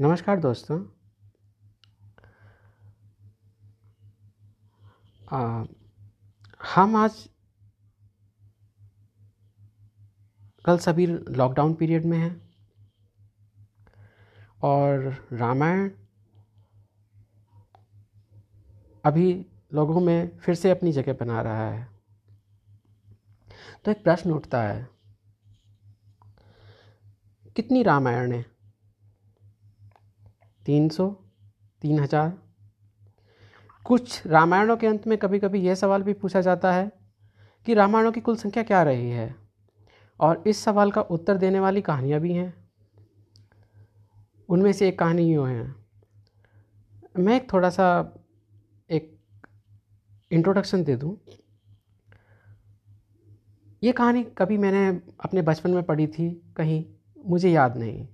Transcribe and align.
नमस्कार 0.00 0.40
दोस्तों। 0.40 0.76
आ, 5.32 5.64
हम 6.74 6.96
आज 6.96 7.28
कल 10.64 10.78
सभी 10.78 11.06
लॉकडाउन 11.06 11.74
पीरियड 11.74 12.04
में 12.04 12.18
हैं 12.18 12.54
और 14.62 15.28
रामायण 15.32 15.90
अभी 19.04 19.46
लोगों 19.74 20.00
में 20.00 20.38
फिर 20.38 20.54
से 20.54 20.70
अपनी 20.70 20.92
जगह 20.92 21.12
बना 21.12 21.42
रहा 21.42 21.70
है। 21.70 21.88
तो 23.84 23.90
एक 23.90 24.04
प्रश्न 24.04 24.30
उठता 24.30 24.62
है 24.62 24.88
कितनी 27.56 27.82
रामायण 27.82 28.32
है? 28.32 28.53
तीन 30.66 30.88
सौ, 30.88 31.08
तीन 31.82 31.98
हज़ार। 31.98 32.32
कुछ 33.86 34.26
रामायणों 34.26 34.76
के 34.76 34.86
अंत 34.86 35.06
में 35.06 35.16
कभी 35.18 35.38
कभी 35.38 35.60
यह 35.60 35.74
सवाल 35.74 36.02
भी 36.02 36.12
पूछा 36.12 36.40
जाता 36.40 36.72
है 36.72 36.90
कि 37.66 37.74
रामायणों 37.74 38.12
की 38.12 38.20
कुल 38.20 38.36
संख्या 38.36 38.62
क्या 38.62 38.82
रही 38.82 39.10
है? 39.10 39.34
और 40.20 40.42
इस 40.46 40.64
सवाल 40.64 40.90
का 40.90 41.00
उत्तर 41.00 41.36
देने 41.36 41.60
वाली 41.60 41.80
कहानियाँ 41.80 42.20
भी 42.20 42.32
हैं। 42.32 42.52
उनमें 44.48 44.72
से 44.72 44.88
एक 44.88 44.98
कहानी 44.98 45.32
यूँ 45.32 45.48
है। 45.48 45.74
मैं 47.18 47.36
एक 47.36 47.52
थोड़ा 47.52 47.70
सा 47.70 47.86
एक 48.90 49.12
इंट्रोडक्शन 50.30 50.84
दे 50.84 50.96
दूँ। 50.96 51.16
ये 53.82 53.92
कहानी 53.92 54.22
कभी 54.38 54.58
मैंने 54.58 54.86
अपने 55.24 55.42
बचपन 55.42 55.70
में 55.70 55.82
पढ़ी 55.82 56.06
थी 56.06 56.30
कहीं, 56.56 56.84
मुझे 57.26 57.50
याद 57.50 57.76
नहीं। 57.76 58.06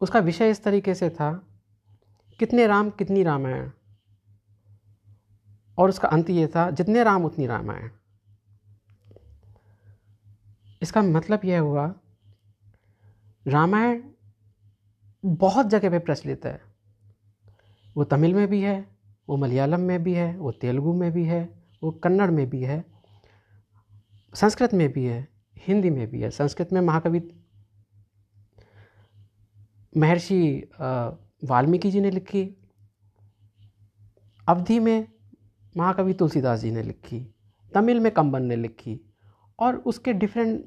उसका 0.00 0.18
विषय 0.18 0.50
इस 0.50 0.64
तरीके 0.64 0.94
से 0.94 1.10
था, 1.10 1.46
कितने 2.38 2.66
राम, 2.66 2.90
कितनी 2.90 3.22
रामायण। 3.22 3.70
और 5.78 5.88
उसका 5.88 6.08
अंत 6.08 6.30
ये 6.30 6.46
था, 6.46 6.70
जितने 6.70 7.04
राम, 7.04 7.24
उतनी 7.24 7.46
रामायण। 7.46 7.88
इसका 10.82 11.02
मतलब 11.02 11.40
यह 11.44 11.60
हुआ, 11.60 11.94
रामायण 13.46 14.02
बहुत 15.24 15.66
जगह 15.66 15.90
पे 15.90 15.98
प्रचलित 15.98 16.46
है। 16.46 16.60
वो 17.96 18.04
तमिल 18.04 18.34
में 18.34 18.48
भी 18.48 18.62
है, 18.62 18.96
वो 19.28 19.36
मलयालम 19.36 19.80
में 19.80 20.02
भी 20.02 20.14
है, 20.14 20.38
वो 20.38 20.52
तेलुगु 20.52 20.92
में 20.92 21.12
भी 21.12 21.24
है, 21.24 21.62
वो 21.82 21.90
कन्नड़ 21.90 22.30
में 22.30 22.50
भी 22.50 22.62
है, 22.62 22.84
संस्कृत 24.34 24.74
में 24.74 24.92
भी 24.92 25.04
है, 25.04 25.28
हिंदी 25.56 25.90
में 25.90 26.08
भी 26.08 26.20
है। 26.20 26.30
संस्कृत 26.30 26.72
में 26.72 26.80
महाकवि 26.80 27.45
महर्षि 29.96 30.70
वाल्मीकि 31.44 31.90
जी 31.90 32.00
ने 32.00 32.10
लिखी, 32.10 32.44
अवधि 34.46 34.78
में 34.78 35.06
महाकवि 35.76 36.14
तुलसीदास 36.14 36.60
जी 36.60 36.70
ने 36.70 36.82
लिखी, 36.82 37.20
तमिल 37.72 38.00
में 38.00 38.10
कंबन 38.12 38.42
ने 38.42 38.56
लिखी 38.56 39.00
और 39.58 39.76
उसके 39.76 40.12
डिफरेंट 40.12 40.64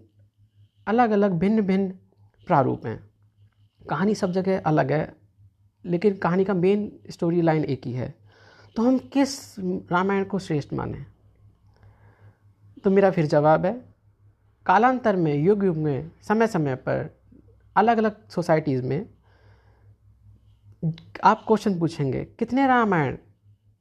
अलग 0.88 1.12
अलग 1.12 1.32
भिन्न 1.32 1.62
भिन्न 1.62 1.90
प्रारूप 2.48 2.86
हैं। 2.86 3.00
कहानी 3.82 4.16
सब 4.16 4.32
जगह 4.32 4.60
अलग 4.60 4.92
है, 4.92 5.14
लेकिन 5.86 6.18
कहानी 6.18 6.44
का 6.46 6.54
मेन 6.54 6.92
स्टोरी 7.10 7.42
लाइन 7.42 7.64
एक 7.64 7.86
ही 7.86 7.94
है। 7.94 8.14
तो 8.76 8.84
हम 8.84 8.98
किस 9.14 9.56
रामायण 9.92 10.24
को 10.24 10.40
श्रेष्ठ 10.40 10.74
माने? 10.74 11.06
तो 12.84 12.92
मेरा 12.92 13.12
फिर 13.12 13.26
जवाब 13.26 13.66
है, 13.66 13.74
कालांतर 14.66 15.16
में 15.16 15.34
युग 15.36 15.64
युग 15.64 15.78
में 15.78 16.12
समय 16.22 16.48
समय 16.48 16.76
पर 16.76 17.10
अलग 17.76 17.98
अलग 17.98 18.28
सोसाइटीज़ 18.30 18.84
में 18.84 19.06
आप 21.24 21.44
क्वेश्चन 21.48 21.80
पूछेंगे, 21.80 22.26
कितने 22.26 22.68
रामायण, 22.68 23.18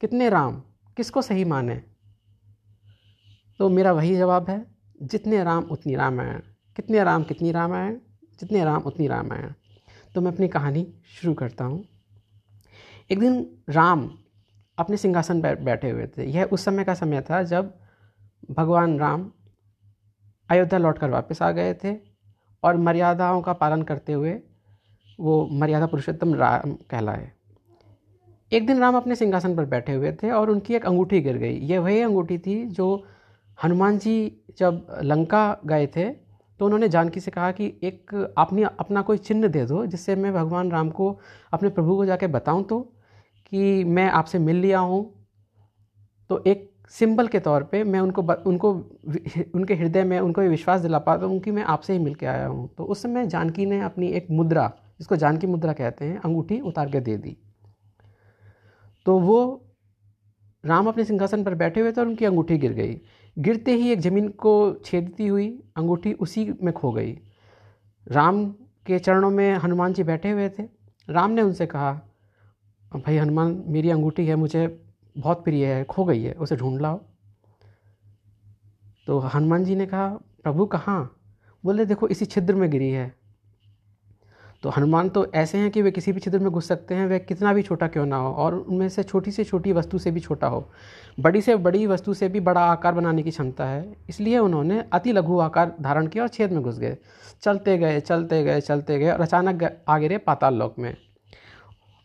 कितने 0.01 0.29
राम, 0.29 0.63
किसको 0.97 1.23
सही 1.23 1.45
माने? 1.45 1.83
तो 3.59 3.69
मेरा 3.69 3.93
वही 3.93 4.17
जवाब 4.17 4.51
है, 4.51 4.67
जितने 5.03 5.45
राम 5.45 5.65
उतनी 5.65 5.95
रामायण, 5.95 6.41
कितने 6.77 7.05
राम 7.05 7.23
कितनी 7.23 7.53
रामायण, 7.53 7.95
जितने 8.41 8.65
राम 8.65 8.83
उतनी 8.83 9.07
रामायण। 9.07 9.53
तो 10.15 10.21
मैं 10.21 10.33
अपनी 10.33 10.49
कहानी 10.49 10.95
शुरू 11.07 11.35
करता 11.35 11.65
हूँ। 11.65 11.85
एक 13.11 13.19
दिन 13.19 13.57
राम 13.69 14.19
अपने 14.79 14.97
सिंहासन 14.97 15.43
पर 15.43 15.57
बैठे 15.57 15.91
हुए 15.91 16.07
थे। 16.07 16.25
यह 16.25 16.45
उस 16.45 16.65
समय 16.65 16.85
का 16.85 16.95
समय 16.95 17.21
था 17.21 17.43
जब 17.43 17.79
भगवान 18.51 18.99
राम 18.99 19.33
अयोध्या 20.51 20.79
लौट 20.79 20.99
कर 20.99 21.11
वापस 21.11 21.43
आ 21.43 21.51
गए 21.51 21.75
थे 21.75 21.97
और 22.63 22.77
मर्यादाओं 22.77 23.43
का 23.43 23.53
पालन 23.53 23.83
करते 23.83 24.13
हुए 24.13 24.41
वो 25.19 25.49
मर्यादा 25.53 25.87
पुरुषोत्तम 25.87 26.35
राम 26.35 26.73
कहलाए। 26.91 27.31
एक 28.53 28.67
दिन 28.67 28.79
राम 28.79 28.97
अपने 28.97 29.15
सिंहासन 29.17 29.57
पर 29.57 29.65
बैठे 29.67 29.93
हुए 29.93 30.13
थे 30.13 30.31
और 30.31 30.51
उनकी 30.51 30.75
एक 30.75 30.87
अंगूठी 30.87 31.21
गिर 31.21 31.37
गई। 31.39 31.59
ये 31.63 31.79
वही 31.79 32.01
अंगूठी 32.03 32.39
थी 32.39 32.65
जो 32.69 33.05
हनुमान 33.59 33.99
जी 33.99 34.17
जब 34.59 34.87
लंका 35.03 35.61
गए 35.67 35.87
थे 35.87 36.09
तो 36.61 36.65
उन्होंने 36.65 36.89
जानकी 36.89 37.21
से 37.21 37.31
कहा 37.31 37.51
कि 37.53 37.67
एक 37.85 38.15
अपनी 38.39 38.63
अपना 38.63 39.03
कोई 39.03 39.19
चिन्ह 39.19 39.49
दे 39.49 39.65
दो, 39.65 39.85
जिससे 39.87 40.15
मैं 40.17 40.33
भगवान 40.35 40.71
राम 40.71 40.91
को 40.91 41.19
अपने 41.53 41.69
प्रभु 41.71 41.97
को 41.97 42.05
जाके 42.05 42.27
बताऊँ 42.29 42.65
तो 42.65 42.81
कि 43.47 43.85
मैं 43.87 44.09
आपसे 44.13 44.39
मिल 44.39 44.57
लिया 44.57 44.79
हूँ। 44.81 45.05
तो 46.31 46.43
एक 46.47 46.69
सिंबल 46.91 47.27
के 47.29 47.39
तौर 47.41 47.63
पे 47.63 47.83
मैं 47.85 48.01
उनको 48.01 48.23
उनको 48.47 48.73
उनके 49.55 49.75
हृदय 49.75 50.05
में 50.05 50.19
उनको 50.21 50.43
ये 50.43 50.49
विश्वास 50.49 50.81
दिला 50.81 50.99
पाता 51.01 51.27
हूँ 51.27 51.39
कि 51.41 51.51
मैं 51.51 51.65
आपसे 51.67 51.93
ही 51.93 51.99
मिल 51.99 52.15
के 52.15 52.27
आया 52.27 52.47
हूँ। 52.47 52.69
तो 52.79 52.85
उस 52.85 53.03
समय 53.03 53.27
जानकी 53.27 53.67
ने 53.67 53.81
अपनी 53.83 54.09
एक 54.11 54.27
मुद्रा 54.31 54.71
जिसको 54.99 55.17
जानकी 55.17 55.47
मुद्रा 55.47 55.73
कहते 55.73 56.05
हैं, 56.05 56.21
अंगूठी 56.21 56.61
उतार 56.61 56.91
के 56.91 57.01
दे 57.01 57.17
दी। 57.17 57.37
तो 59.07 59.19
वो 59.19 59.65
राम 60.65 60.89
अपने 60.89 61.05
सिंहासन 61.05 61.45
पर 61.45 61.55
बैठे 61.55 61.81
हुए 61.81 61.93
थे 61.93 62.01
और 62.01 62.07
उनकी 62.07 62.25
अंगूठी 62.25 62.59
गिर 62.59 62.73
गई। 62.73 63.01
गिरते 63.39 63.73
ही 63.73 63.91
एक 63.91 64.01
ज़मीन 64.01 64.29
को 64.29 64.75
छेदती 64.85 65.27
हुई 65.27 65.63
अंगूठी 65.77 66.13
उसी 66.13 66.55
में 66.63 66.75
खो 66.75 66.93
गई। 66.93 67.19
राम 68.09 68.51
के 68.87 68.99
चरणों 68.99 69.31
में 69.31 69.55
हनुमान 69.55 69.93
जी 69.93 70.03
बैठे 70.03 70.31
हुए 70.31 70.49
थे। 70.49 70.63
राम 71.11 71.31
ने 71.31 71.43
उनसे 71.43 71.67
कहा, 71.67 71.93
भाई 72.97 73.17
हनुमान, 73.17 73.65
मेरी 73.67 73.91
अंगूठी 73.91 74.27
है, 74.27 74.37
मुझे 74.37 74.85
बहुत 75.19 75.45
प्रिय 75.45 75.67
है, 75.67 75.85
खो 75.85 76.05
गई 76.05 76.23
है, 76.23 76.33
उसे 76.33 76.57
ढूंढ 76.57 76.81
लाओ। 76.81 77.01
तो 79.07 79.19
हनुमान 79.19 79.65
जी 79.65 79.75
ने 79.75 79.87
कहा, 79.87 80.09
प्रभु 80.43 80.67
कहाँ? 80.67 81.21
बोले, 81.65 81.87
देखो, 81.87 82.09
इसी 82.09 82.25
छिद्र 82.25 82.55
में 82.55 82.71
गिरी 82.71 82.91
है। 82.91 83.18
तो 84.63 84.69
हनुमान 84.69 85.09
तो 85.09 85.25
ऐसे 85.33 85.59
हैं 85.59 85.71
कि 85.71 85.83
वे 85.83 85.91
किसी 85.91 86.13
भी 86.13 86.21
छिद्र 86.21 86.39
में 86.39 86.51
घुस 86.51 86.69
सकते 86.69 86.95
हैं 86.95 87.07
वह 87.07 87.19
कितना 87.19 87.53
भी 87.53 87.63
छोटा 87.63 87.87
क्यों 87.87 88.07
ना 88.07 88.17
हो 88.17 88.33
और 88.35 88.55
उनमें 88.55 88.89
से 88.89 89.03
छोटी 89.03 89.31
से 89.31 89.45
छोटी 89.45 89.73
वस्तु 89.73 89.99
से 89.99 90.11
भी 90.11 90.21
छोटा 90.21 90.47
हो। 90.47 90.69
बड़ी 91.21 91.43
से 91.43 91.57
बड़ी 91.57 91.87
वस्तु 91.87 92.15
से 92.15 92.29
भी 92.29 92.41
बड़ा 92.41 92.61
आकार 92.63 92.95
बनाने 92.95 93.23
की 93.23 93.31
क्षमता 93.31 93.65
है, 93.65 93.97
इसलिए 94.09 94.39
उन्होंने 94.39 94.83
अति 94.93 95.13
लघु 95.13 95.39
आकार 95.39 95.75
धारण 95.81 96.07
किया 96.07 96.25
और 96.25 96.29
छेद 96.29 96.53
में 96.53 96.63
घुस 96.63 96.79
गए। 96.79 96.97
चलते 97.43 97.79
गए 97.79 98.01
चलते 98.01 98.43
गए 98.45 98.61
चलते 98.61 98.99
गए 98.99 99.11
और 99.11 99.21
अचानक 99.21 99.83
आ 99.89 99.99
गिरे 99.99 100.19
पाताल 100.19 100.55
लोक 100.55 100.79
में। 100.79 100.97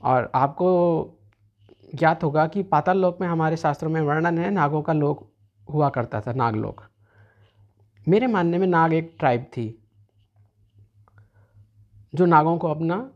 और 0.03 0.31
आपको 0.35 1.19
ज्ञात 1.95 2.23
होगा 2.23 2.47
कि 2.47 2.63
पाताल 2.63 2.97
लोक 2.97 3.21
में 3.21 3.27
हमारे 3.27 3.57
शास्त्रों 3.57 3.89
में 3.89 4.01
वर्णन 4.01 4.37
है, 4.37 4.49
नागों 4.51 4.81
का 4.81 4.93
लोक 4.93 5.29
हुआ 5.67 5.89
करता 5.89 6.21
था, 6.21 6.33
नागलोक। 6.33 6.81
मेरे 8.07 8.27
मानने 8.27 8.57
में 8.57 8.67
नाग 8.67 8.93
एक 8.93 9.15
ट्राइब 9.19 9.43
थी। 9.43 9.82
जो 12.13 12.25
नागों 12.25 12.57
को 12.57 12.67
अपना 12.67 13.09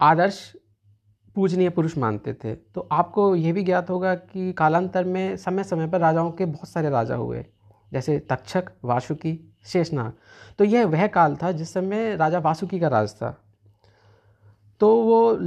आदर्श 0.00 0.40
पूजनीय 1.36 1.70
पुरुष 1.70 1.96
मानते 1.98 2.34
थे। 2.34 2.54
तो 2.54 2.88
आपको 2.92 3.34
ये 3.36 3.52
भी 3.52 3.62
ज्ञात 3.62 3.90
होगा 3.90 4.14
कि 4.14 4.52
कालांतर 4.52 5.04
में 5.04 5.36
समय 5.36 5.64
समय 5.64 5.86
पर 5.86 6.00
राजाओं 6.00 6.30
के 6.30 6.44
बहुत 6.44 6.68
सारे 6.68 6.90
राजा 6.90 7.14
हुए, 7.14 7.44
जैसे 7.92 8.18
तक्षक, 8.18 8.64
वासुकी, 8.84 9.38
शेषनाग। 9.66 10.12
तो 10.58 10.64
यह 10.64 10.86
वह 10.86 11.06
काल 11.06 11.36
था 11.36 11.52
जिस 11.52 11.72
समय 11.72 12.16
राजा 12.16 12.38
वासुकी 12.38 12.80
का 12.80 12.88
राज 12.88 13.14
था। 13.14 13.36
तो 14.80 14.94
वो 14.96 15.38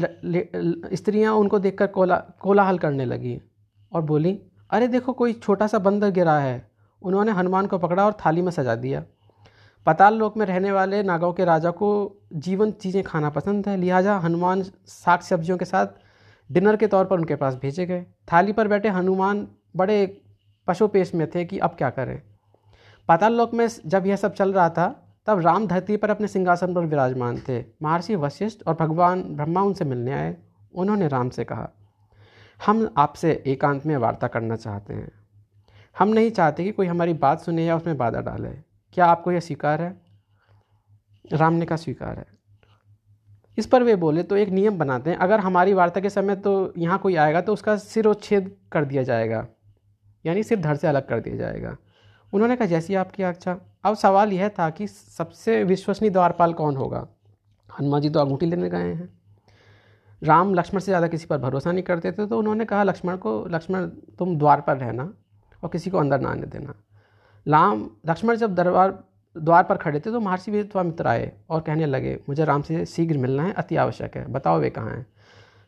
स्त्रियाँ 0.96 1.34
उनको 1.34 1.60
देखकर 1.60 1.88
कोला, 1.88 2.18
कोलाहल 2.18 2.78
करने 2.78 3.06
लगी 3.06 3.40
और 3.92 4.02
बोली, 4.02 4.40
अरे 4.70 4.88
देखो, 4.88 5.14
कोई 5.14 5.34
छोटा 5.34 5.68
सा 5.68 5.80
बंदर 5.80 6.12
गिरा 6.12 6.38
है। 6.40 6.72
उन्होंने 7.02 7.32
हनुमान 7.32 7.66
को 7.66 7.78
पकड़ा 7.78 8.06
और 8.06 8.14
थाली 8.26 8.42
में 8.42 8.52
सजा 8.52 8.76
दिया। 8.76 9.04
पाताल 9.86 10.14
लोक 10.14 10.38
में 10.38 10.46
रहने 10.46 10.72
वाले 10.72 11.02
नागाओं 11.04 11.34
के 11.34 11.46
राजा 11.46 11.72
को 11.72 11.88
जीवन 12.36 12.72
चीज़ें 12.74 13.04
खाना 13.04 13.30
पसंद 13.30 13.68
है। 13.68 13.76
लिहाजा 13.78 14.18
हनुमान 14.18 14.64
साग 14.88 15.20
सब्जियों 15.22 15.58
के 15.58 15.66
साथ 15.66 15.88
डिनर 16.50 16.76
के 16.76 16.88
तौर 16.88 17.06
पर 17.06 17.18
उनके 17.18 17.36
पास 17.36 17.56
भेजे 17.56 17.86
गए। 17.86 18.06
थाली 18.34 18.54
पर 18.54 18.68
बैठे 18.68 18.90
हनुमान 18.90 19.48
बड़े 19.76 20.06
पशुपेश 20.68 21.14
में 21.16 21.30
थे 21.32 21.46
कि 21.46 21.60
अब 21.60 21.76
क्या 21.78 21.90
करें। 21.92 22.22
पाताल 23.10 23.34
लोक 23.34 23.54
में 23.54 23.68
जब 23.86 24.08
यह 24.08 24.16
सब 24.16 24.34
चल 24.34 24.54
रहा 24.54 24.70
था, 24.70 24.88
तब 25.28 25.40
राम 25.40 25.68
धरती 25.68 25.98
पर 25.98 26.10
अपने 26.10 26.28
सिंहासन 26.28 26.74
पर 26.74 26.86
विराजमान 26.86 27.42
थे। 27.50 27.64
महर्षि 27.84 28.16
वशिष्ठ 28.18 28.68
और 28.68 28.76
भगवान 28.76 29.24
ब्रह्मा 29.36 29.62
उनसे 29.62 29.86
मिलने 29.86 30.14
आए। 30.14 30.36
उन्होंने 30.74 31.08
राम 31.08 31.30
से 31.30 31.44
कहा, 31.44 31.70
हम 32.60 32.88
आपसे 32.98 33.44
एकांत 33.48 33.86
में 33.86 33.98
वार्ता 33.98 34.28
करना 34.28 34.56
चाहते 34.58 34.94
हैं। 34.94 35.12
हम 35.96 36.10
नहीं 36.10 36.32
चाहते 36.32 36.64
कि 36.64 36.72
कोई 36.72 36.88
हमारी 36.88 37.14
बात 37.16 37.42
सुने 37.42 37.66
या 37.66 37.76
उसमें 37.76 37.98
बाधा 37.98 38.22
डाले। 38.22 38.50
क्या 38.96 39.06
आपको 39.06 39.32
यह 39.32 39.40
स्वीकार 39.40 39.82
है? 39.82 39.96
राम 41.26 41.54
ने 41.54 41.66
कहा, 41.66 41.76
स्वीकार 41.78 42.18
है। 42.18 42.26
इस 43.58 43.66
पर 43.68 43.84
वे 43.84 43.96
बोले 43.96 44.24
तो 44.24 44.38
एक 44.38 44.50
नियम 44.50 44.78
बनाते 44.78 45.10
हैं। 45.10 45.18
अगर 45.18 45.40
हमारी 45.40 45.74
वार्ता 45.74 46.00
के 46.02 46.10
समय 46.10 46.36
तो 46.38 46.74
यहाँ 46.78 46.98
कोई 47.00 47.16
आएगा 47.16 47.42
तो 47.42 47.54
उसका 47.54 47.76
सिरोच्छेद 47.78 48.56
कर 48.72 48.86
दिया 48.86 49.04
जाएगा। 49.04 49.46
यानी 50.26 50.44
सिर 50.44 50.60
धड़ 50.62 50.76
से 50.78 50.88
अलग 50.88 51.08
कर 51.08 51.20
दिया 51.20 51.36
जाएगा। 51.36 51.76
उन्होंने 52.34 52.56
कहा, 52.56 52.68
जैसी 52.68 52.96
आपकी 52.96 53.24
अच्छा 53.24 53.58
अब 53.84 53.96
सवाल 53.96 54.34
यह 54.34 54.50
था 54.50 54.70
कि 54.70 54.88
सबसे 54.88 55.64
विश्वसनीय 55.64 56.12
द्वारपाल 56.12 56.54
कौन 56.54 56.76
होगा? 56.76 57.08
हनुमान 57.70 58.02
जी 58.02 58.10
तो 58.10 58.20
अंगूठी 58.20 58.46
लेने 58.46 58.70
गए 58.70 58.94
हैं। 58.94 59.10
राम 60.22 60.54
लक्ष्मण 60.54 60.80
से 60.80 60.86
ज़्यादा 60.86 61.08
किसी 61.08 61.26
पर 61.26 61.38
भरोसा 61.40 61.72
नहीं 61.72 61.84
करते 61.84 62.12
थे 62.12 62.26
तो 62.28 62.40
उन्होंने 62.40 62.66
कहा, 62.66 62.84
लक्ष्मण 62.84 63.18
को, 63.18 63.46
लक्ष्मण, 63.48 63.88
तुम 64.20 64.38
द्वार 64.38 64.62
पर 64.62 64.78
रहना 64.78 65.12
और 65.64 65.70
किसी 65.70 65.90
को 65.90 65.98
अंदर 65.98 66.22
ना 66.22 66.30
आने 66.30 66.48
देना। 66.48 66.74
राम, 67.48 67.90
लक्ष्मण 68.10 68.36
जब 68.36 68.56
दरबार, 68.56 69.04
द्वार 69.38 69.64
पर 69.64 69.78
खड़े 69.78 70.00
थे 70.00 70.12
तो 70.12 70.20
महर्षि 70.20 70.52
विश्वामित्र 70.52 71.08
आए 71.08 71.32
और 71.50 71.62
कहने 71.62 71.86
लगे, 71.86 72.20
मुझे 72.30 72.46
राम 72.46 72.62
से 72.62 72.86
शीघ्र 72.86 73.18
मिलना 73.18 73.44
है, 73.44 73.54
अति 73.54 73.76
आवश्यक 73.76 74.18
है। 74.18 74.32
बताओ 74.32 74.60
वे 74.60 74.70
कहाँ 74.70 74.90
हैं? 74.90 75.08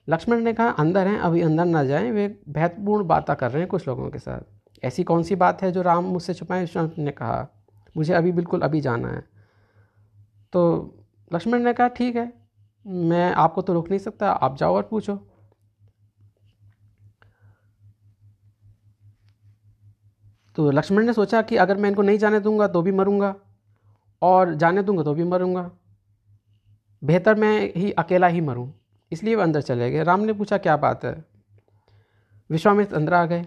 लक्ष्मण 0.10 0.40
ने 0.40 0.54
कहा, 0.54 0.70
अंदर 0.70 1.08
हैं, 1.08 1.20
अभी 1.20 1.42
अंदर 1.42 1.66
ना 1.66 1.84
जाएँ, 1.84 2.12
वे 2.12 2.40
महत्वपूर्ण 2.50 3.08
बातें 3.08 3.36
कर 3.36 3.52
रहे 3.52 3.62
हैं 3.62 3.70
कुछ 3.70 3.88
लोगों 3.88 4.10
के 4.10 4.20
साथ। 4.20 4.86
ऐसी 4.86 5.04
कौन 5.04 5.24
सी 5.24 5.36
बात 5.36 5.62
है 5.62 5.72
जो 5.72 5.82
राम 5.82 6.04
मुझसे 6.04 6.34
छुपाएँ? 6.34 6.62
विश्वामित्र 6.62 7.02
ने 7.02 7.12
कहा, 7.12 7.48
मुझे 7.98 8.14
अभी 8.14 8.32
बिल्कुल 8.32 8.62
अभी 8.62 8.82
जाना 8.82 9.08
है। 9.08 9.24
तो 10.54 10.94
लक्ष्मण 11.34 11.60
ने 11.60 11.74
कहा, 11.74 11.88
ठीक 11.88 12.16
है, 12.16 12.34
मैं 12.86 13.34
आपको 13.34 13.62
तो 13.62 13.74
रोक 13.74 13.90
नहीं 13.90 14.00
सकता, 14.00 14.32
आप 14.32 14.58
जाओ 14.58 14.76
और 14.76 14.84
पूछो। 14.84 15.28
तो 20.57 20.69
लक्ष्मण 20.71 21.06
ने 21.06 21.13
सोचा 21.13 21.42
कि 21.42 21.56
अगर 21.56 21.77
मैं 21.77 21.89
इनको 21.89 22.01
नहीं 22.01 22.18
जाने 22.18 22.39
दूँगा 22.39 22.68
तो 22.68 22.81
भी 22.81 22.92
मरूँगा, 22.92 23.33
और 24.21 24.54
जाने 24.56 24.83
दूँगा 24.83 25.04
तो 25.04 25.13
भी 25.13 25.24
मरूँगा। 25.24 25.69
बेहतर 27.01 27.36
मैं 27.36 27.71
ही 27.75 27.92
अकेला 27.94 28.27
ही 28.27 28.42
मरूं, 28.42 28.69
इसलिए 29.12 29.36
वो 29.36 29.42
अंदर 29.42 29.62
चले 29.62 29.92
गए। 29.92 30.04
राम 30.04 30.19
ने 30.19 30.33
पूछा, 30.33 30.57
क्या 30.57 30.77
बात 30.77 31.06
है? 31.06 31.24
विश्वामित्र 32.50 32.95
अंदर 32.95 33.13
आ 33.13 33.25
गए। 33.25 33.45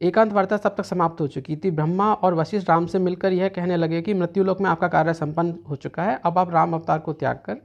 एकांत 0.00 0.32
वार्ता 0.32 0.56
तब 0.56 0.74
तक 0.78 0.84
समाप्त 0.84 1.20
हो 1.20 1.26
चुकी 1.28 1.56
थी। 1.56 1.70
ब्रह्मा 1.70 2.12
और 2.14 2.34
वशिष्ठ 2.34 2.68
राम 2.68 2.86
से 2.86 2.98
मिलकर 2.98 3.32
यह 3.32 3.48
कहने 3.48 3.76
लगे 3.76 4.02
कि 4.02 4.14
मृत्युलोक 4.14 4.60
में 4.60 4.70
आपका 4.70 4.88
कार्य 4.88 5.14
संपन्न 5.14 5.58
हो 5.68 5.76
चुका 5.76 6.02
है। 6.02 6.20
अब 6.24 6.38
आप 6.38 6.50
राम 6.50 6.74
अवतार 6.74 6.98
को 6.98 7.12
त्याग 7.12 7.36
कर 7.46 7.62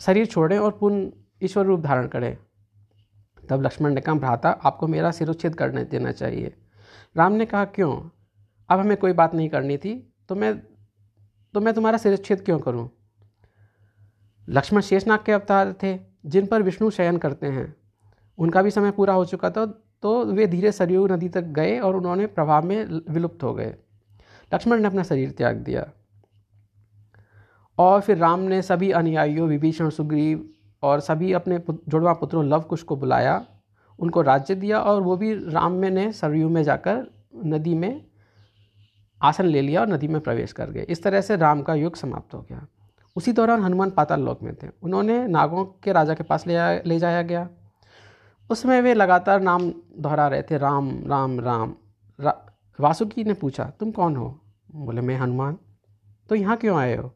शरीर 0.00 0.26
छोड़ें 0.26 0.58
और 0.58 0.70
पूर्ण 0.70 1.10
ईश्वर 1.42 1.66
रूप 1.66 1.80
धारण 1.80 2.06
करें। 2.08 2.36
तब 3.50 3.62
लक्ष्मण 3.62 3.94
ने 3.94 4.00
कहा, 4.00 4.14
भ्राता, 4.14 4.50
आपको 4.50 4.86
मेरा 4.86 5.10
सिरोच्छेद 5.10 5.54
करने 5.54 5.84
देना 5.84 6.12
चाहिए। 6.12 6.54
राम 7.16 7.32
ने 7.32 7.46
कहा, 7.46 7.64
क्यों? 7.64 7.92
अब 8.68 8.78
हमें 8.80 8.96
कोई 8.96 9.12
बात 9.12 9.34
नहीं 9.34 9.48
करनी 9.48 9.76
थी 9.76 9.94
तो 10.28 10.34
मैं 10.34 10.58
तो 11.54 11.60
मैं 11.60 11.72
तुम्हारा 11.74 11.98
सिरोच्छेद 11.98 12.40
क्यों 12.40 12.58
करूँ? 12.58 12.88
लक्ष्मण 14.48 14.80
शेषनाग 14.80 15.20
के 15.26 15.32
अवतार 15.32 15.72
थे, 15.82 15.98
जिन 16.26 16.46
पर 16.46 16.62
विष्णु 16.62 16.90
शयन 16.90 17.16
करते 17.16 17.46
हैं। 17.46 17.74
उनका 18.38 18.62
भी 18.62 18.70
समय 18.70 18.90
पूरा 18.90 19.14
हो 19.14 19.24
चुका 19.24 19.50
था 19.50 19.66
तो 20.02 20.24
वे 20.24 20.46
धीरे 20.46 20.72
सरयू 20.72 21.06
नदी 21.06 21.28
तक 21.28 21.42
गए 21.42 21.78
और 21.78 21.96
उन्होंने 21.96 22.26
प्रभाव 22.26 22.64
में 22.64 22.84
विलुप्त 23.10 23.42
हो 23.42 23.54
गए। 23.54 23.74
लक्ष्मण 24.54 24.80
ने 24.80 24.86
अपना 24.86 25.02
शरीर 25.02 25.30
त्याग 25.30 25.56
दिया। 25.56 25.86
और 27.78 28.00
फिर 28.00 28.16
राम 28.16 28.40
ने 28.40 28.60
सभी 28.62 28.90
अनुयायियों, 28.90 29.48
विभीषण, 29.48 29.90
सुग्रीव 29.90 30.48
और 30.82 31.00
सभी 31.00 31.32
अपने 31.32 31.58
जुड़वा 31.88 32.12
पुत्रों 32.12 32.44
लव 32.44 32.60
कुश 32.60 32.82
को 32.82 32.96
बुलाया। 32.96 33.44
उनको 33.98 34.22
राज्य 34.22 34.54
दिया 34.54 34.80
और 34.80 35.02
वो 35.02 35.16
भी 35.16 35.34
राम 35.34 35.72
में 35.72 35.90
ने 35.90 36.12
सरयू 36.12 36.48
में 36.48 36.62
जाकर 36.62 37.06
नदी 37.44 37.74
में 37.74 38.04
आसन 39.22 39.44
ले 39.44 39.60
लिया 39.60 39.80
और 39.80 39.88
नदी 39.88 40.08
में 40.08 40.20
प्रवेश 40.20 40.52
कर 40.52 40.70
गए। 40.70 40.80
इस 40.80 41.02
तरह 41.02 41.20
से 41.20 41.36
राम 41.36 41.62
का 41.62 41.74
युग 41.74 41.96
समाप्त 41.96 42.34
हो 42.34 42.40
गया। 42.40 42.66
उसी 43.16 43.32
दौरान 43.32 43.62
हनुमान 43.62 43.90
पाताल 43.90 44.20
लोक 44.20 44.42
में 44.42 44.54
थे। 44.54 44.66
उन्होंने 44.82 45.26
नागों 45.26 45.64
के 45.64 45.92
राजा 45.92 46.14
के 46.14 46.22
पास 46.22 46.46
ले 46.46 46.82
ले 46.88 46.98
जाया 46.98 47.22
गया। 47.22 47.48
उसमें 48.50 48.82
वे 48.82 48.94
लगातार 48.94 49.40
नाम 49.40 49.70
दोहरा 49.98 50.28
रहे 50.28 50.42
थे 50.42 50.58
राम 50.58 51.06
राम 51.06 51.40
राम। 51.40 51.74
रा, 52.20 52.46
वासुकी 52.80 53.24
ने 53.24 53.34
पूछा 53.34 53.64
तुम 53.64 53.90
कौन 53.90 54.16
हो? 54.16 54.40
बोले 54.74 55.00
मैं 55.00 55.16
हनुमान। 55.16 55.58
तो 56.28 56.34
यहाँ 56.34 56.56
क्यों 56.56 56.78
आए 56.78 56.96
हो? 56.96 57.14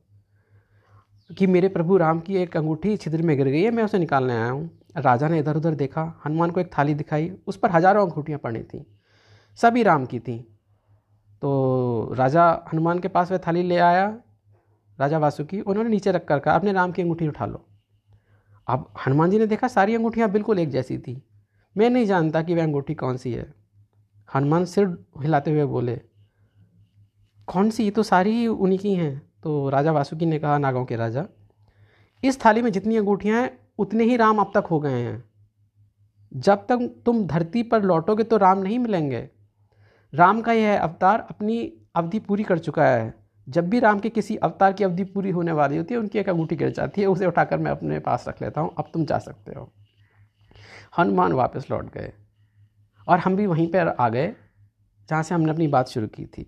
कि 1.38 1.46
मेरे 1.46 1.69
प्रभु 1.69 1.96
राम 1.96 2.20
की 2.20 2.37
एक 2.37 2.56
अंगूठी 2.56 2.96
छिद्र 2.96 3.23
में 3.23 3.37
गिर 3.37 3.49
गई 3.49 3.62
है 3.62 3.70
मैं 3.70 3.84
उसे 3.84 3.99
निकालने 3.99 4.32
आया 4.32 4.50
हूँ। 4.50 4.81
राजा 4.94 5.28
ने 5.28 5.38
इधर 5.38 5.56
उधर 5.56 5.74
देखा, 5.74 6.02
हनुमान 6.26 6.50
को 6.50 6.60
एक 6.60 6.70
थाली 6.78 6.94
दिखाई, 6.94 7.30
उस 7.46 7.56
पर 7.56 7.70
हज़ारों 7.70 8.06
अंगूठियाँ 8.06 8.38
पड़ी 8.38 8.62
थीं, 8.62 8.84
सभी 9.58 9.82
राम 9.82 10.06
की 10.06 10.20
थीं। 10.20 10.38
तो 11.42 12.14
राजा 12.14 12.44
हनुमान 12.72 12.98
के 12.98 13.08
पास 13.08 13.30
वह 13.32 13.38
थाली 13.38 13.62
ले 13.62 13.78
आया, 13.78 14.06
राजा 14.98 15.18
वासुकी, 15.18 15.60
उन्होंने 15.60 15.90
नीचे 15.90 16.12
रख 16.12 16.24
कर 16.24 16.38
कहा, 16.38 16.54
अपने 16.54 16.72
राम 16.72 16.92
की 16.92 17.02
अंगूठी 17.02 17.28
उठा 17.28 17.46
लो। 17.46 17.64
अब 18.68 18.92
हनुमान 19.06 19.30
जी 19.30 19.38
ने 19.38 19.46
देखा, 19.46 19.68
सारी 19.68 19.94
अंगूठियाँ 19.94 20.30
बिल्कुल 20.30 20.58
एक 20.58 20.70
जैसी 20.70 20.98
थी। 20.98 21.22
मैं 21.76 21.90
नहीं 21.90 22.06
जानता 22.06 22.42
कि 22.42 22.54
वह 22.54 22.62
अंगूठी 22.62 22.94
कौन 22.94 23.16
सी 23.16 23.32
है। 23.32 23.52
हनुमान 24.28 24.64
सिर 24.64 24.86
हिलाते 25.22 25.50
हुए 25.50 25.64
बोले, 25.64 26.00
कौन 27.48 27.70
सी? 27.70 27.90
तो 27.90 28.02
सारी 28.02 28.46
उन्हीं 28.46 28.78
की 28.78 28.94
हैं। 28.94 29.18
तो 29.42 29.68
राजा 29.68 29.92
वासुकी 29.92 30.26
ने 30.26 30.38
कहा 30.38 30.58
नागांव 30.58 30.84
के 30.84 30.96
राजा, 30.96 31.24
इस 32.22 32.44
थाली 32.44 32.62
में 32.62 32.70
जितनी 32.72 32.96
अंगूठियाँ 32.96 33.40
हैं 33.40 33.50
उतने 33.78 34.04
ही 34.04 34.16
राम 34.16 34.38
अब 34.38 34.52
तक 34.54 34.66
हो 34.66 34.80
गए 34.80 35.02
हैं। 35.02 35.24
जब 36.32 36.66
तक 36.66 37.02
तुम 37.06 37.26
धरती 37.26 37.62
पर 37.62 37.82
लौटोगे 37.82 38.24
तो 38.24 38.36
राम 38.36 38.58
नहीं 38.58 38.78
मिलेंगे। 38.78 39.28
राम 40.12 40.40
का 40.40 40.52
यह 40.52 40.80
अवतार 40.80 41.26
अपनी 41.30 41.72
अवधि 41.94 42.19
पूरी 42.19 42.44
कर 42.44 42.58
चुका 42.58 42.86
है। 42.86 43.14
जब 43.48 43.69
भी 43.69 43.78
राम 43.80 44.00
के 44.00 44.08
किसी 44.08 44.36
अवतार 44.36 44.72
की 44.72 44.84
अवधि 44.84 45.04
पूरी 45.04 45.30
होने 45.30 45.52
वाली 45.52 45.76
होती 45.76 45.94
है, 45.94 46.00
उनकी 46.00 46.19
एक 46.19 46.28
अंगूठी 46.28 46.56
गिर 46.56 46.70
जाती 46.70 47.00
है, 47.00 47.06
उसे 47.06 47.26
उठाकर 47.26 47.58
मैं 47.58 47.70
अपने 47.70 47.98
पास 47.98 48.24
रख 48.28 48.42
लेता 48.42 48.60
हूँ। 48.60 48.74
अब 48.78 48.90
तुम 48.94 49.04
जा 49.04 49.19
सकते 49.19 49.54
हो। 49.54 49.72
हनुमान 50.98 51.32
वापस 51.32 51.70
लौट 51.70 51.92
गए 51.92 52.12
और 53.08 53.19
हम 53.19 53.36
भी 53.36 53.46
वहीं 53.46 53.66
पर 53.66 53.88
आ 53.88 54.08
गए, 54.08 54.34
जहाँ 55.08 55.22
से 55.22 55.34
हमने 55.34 55.50
अपनी 55.50 55.66
बात 55.69 55.88
शुरू 55.88 56.06
की 56.06 56.26
थी। 56.26 56.42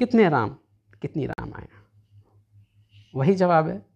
कितने 0.00 0.28
राम, 0.28 0.56
कितनी 1.02 1.26
राम 1.26 1.52
आए 1.54 1.68
वही 3.14 3.34
जवाब 3.34 3.68
है। 3.68 3.91